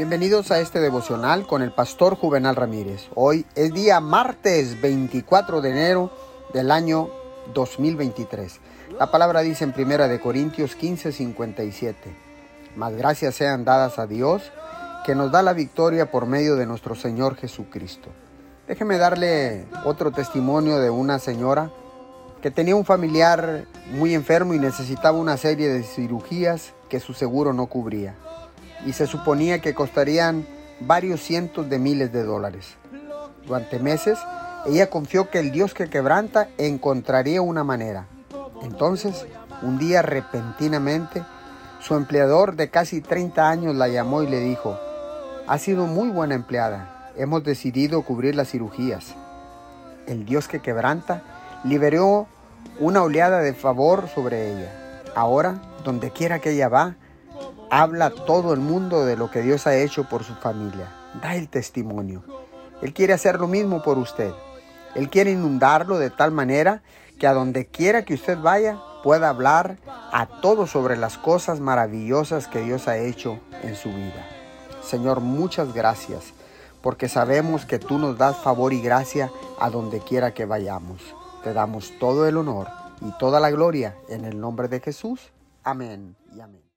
Bienvenidos 0.00 0.50
a 0.50 0.60
este 0.60 0.80
devocional 0.80 1.46
con 1.46 1.60
el 1.60 1.72
pastor 1.72 2.16
Juvenal 2.16 2.56
Ramírez. 2.56 3.10
Hoy 3.14 3.44
es 3.54 3.70
día 3.74 4.00
martes 4.00 4.80
24 4.80 5.60
de 5.60 5.68
enero 5.68 6.10
del 6.54 6.70
año 6.70 7.10
2023. 7.52 8.60
La 8.98 9.10
palabra 9.10 9.42
dice 9.42 9.62
en 9.62 9.74
primera 9.74 10.08
de 10.08 10.18
Corintios 10.18 10.74
15, 10.74 11.12
57. 11.12 12.16
Más 12.76 12.94
gracias 12.94 13.34
sean 13.34 13.66
dadas 13.66 13.98
a 13.98 14.06
Dios 14.06 14.50
que 15.04 15.14
nos 15.14 15.32
da 15.32 15.42
la 15.42 15.52
victoria 15.52 16.10
por 16.10 16.24
medio 16.24 16.56
de 16.56 16.64
nuestro 16.64 16.94
Señor 16.94 17.36
Jesucristo. 17.36 18.08
Déjeme 18.68 18.96
darle 18.96 19.66
otro 19.84 20.12
testimonio 20.12 20.78
de 20.78 20.88
una 20.88 21.18
señora 21.18 21.70
que 22.40 22.50
tenía 22.50 22.74
un 22.74 22.86
familiar 22.86 23.66
muy 23.90 24.14
enfermo 24.14 24.54
y 24.54 24.58
necesitaba 24.58 25.18
una 25.18 25.36
serie 25.36 25.68
de 25.68 25.82
cirugías 25.82 26.72
que 26.88 27.00
su 27.00 27.12
seguro 27.12 27.52
no 27.52 27.66
cubría 27.66 28.14
y 28.86 28.92
se 28.92 29.06
suponía 29.06 29.60
que 29.60 29.74
costarían 29.74 30.46
varios 30.80 31.20
cientos 31.20 31.68
de 31.68 31.78
miles 31.78 32.12
de 32.12 32.24
dólares. 32.24 32.76
Durante 33.46 33.78
meses, 33.78 34.18
ella 34.66 34.90
confió 34.90 35.30
que 35.30 35.38
el 35.38 35.52
Dios 35.52 35.74
que 35.74 35.88
quebranta 35.88 36.48
encontraría 36.58 37.42
una 37.42 37.64
manera. 37.64 38.06
Entonces, 38.62 39.26
un 39.62 39.78
día 39.78 40.02
repentinamente, 40.02 41.22
su 41.80 41.94
empleador 41.94 42.56
de 42.56 42.70
casi 42.70 43.00
30 43.00 43.48
años 43.48 43.74
la 43.74 43.88
llamó 43.88 44.22
y 44.22 44.28
le 44.28 44.40
dijo, 44.40 44.78
ha 45.46 45.58
sido 45.58 45.86
muy 45.86 46.10
buena 46.10 46.34
empleada, 46.34 47.10
hemos 47.16 47.42
decidido 47.42 48.02
cubrir 48.02 48.34
las 48.34 48.50
cirugías. 48.50 49.14
El 50.06 50.24
Dios 50.24 50.46
que 50.46 50.60
quebranta 50.60 51.22
liberó 51.64 52.26
una 52.78 53.02
oleada 53.02 53.40
de 53.40 53.54
favor 53.54 54.08
sobre 54.14 54.52
ella. 54.52 54.72
Ahora, 55.14 55.60
donde 55.84 56.10
quiera 56.10 56.38
que 56.38 56.50
ella 56.50 56.68
va, 56.68 56.96
habla 57.70 58.10
todo 58.10 58.52
el 58.52 58.60
mundo 58.60 59.04
de 59.04 59.16
lo 59.16 59.30
que 59.30 59.42
Dios 59.42 59.66
ha 59.66 59.76
hecho 59.76 60.04
por 60.08 60.24
su 60.24 60.34
familia. 60.34 60.92
Da 61.22 61.36
el 61.36 61.48
testimonio. 61.48 62.22
Él 62.82 62.92
quiere 62.92 63.12
hacer 63.12 63.38
lo 63.38 63.46
mismo 63.46 63.82
por 63.82 63.98
usted. 63.98 64.32
Él 64.94 65.08
quiere 65.08 65.32
inundarlo 65.32 65.98
de 65.98 66.10
tal 66.10 66.32
manera 66.32 66.82
que 67.18 67.26
a 67.26 67.32
donde 67.32 67.66
quiera 67.66 68.04
que 68.04 68.14
usted 68.14 68.38
vaya 68.38 68.78
pueda 69.02 69.28
hablar 69.28 69.78
a 70.12 70.26
todos 70.40 70.70
sobre 70.70 70.96
las 70.96 71.16
cosas 71.16 71.60
maravillosas 71.60 72.48
que 72.48 72.62
Dios 72.62 72.88
ha 72.88 72.98
hecho 72.98 73.38
en 73.62 73.76
su 73.76 73.88
vida. 73.90 74.26
Señor, 74.82 75.20
muchas 75.20 75.72
gracias 75.72 76.32
porque 76.82 77.08
sabemos 77.08 77.66
que 77.66 77.78
tú 77.78 77.98
nos 77.98 78.16
das 78.16 78.36
favor 78.38 78.72
y 78.72 78.80
gracia 78.80 79.30
a 79.60 79.70
donde 79.70 80.00
quiera 80.00 80.32
que 80.32 80.46
vayamos. 80.46 81.02
Te 81.44 81.52
damos 81.52 81.92
todo 81.98 82.26
el 82.26 82.36
honor 82.36 82.68
y 83.00 83.12
toda 83.18 83.40
la 83.40 83.50
gloria 83.50 83.96
en 84.08 84.24
el 84.24 84.40
nombre 84.40 84.68
de 84.68 84.80
Jesús. 84.80 85.30
Amén 85.62 86.16
y 86.34 86.40
amén. 86.40 86.62